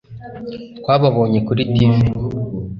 [0.79, 2.07] twababonye kuri tivi